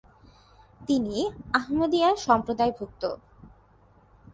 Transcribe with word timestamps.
তিনি 0.81 1.17
আহমদিয়া 1.53 2.09
সম্প্রদায়ভুক্ত। 2.17 3.03